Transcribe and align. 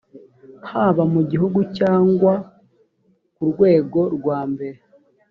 haba 0.71 1.03
mu 1.13 1.21
gihugu 1.31 1.59
cyangwa 1.77 2.33
ku 3.35 3.43
rwego 3.51 3.99
rwambere 4.15 4.79